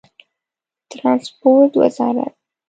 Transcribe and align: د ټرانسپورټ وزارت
د 0.87 0.89
ټرانسپورټ 0.91 1.71
وزارت 1.81 2.33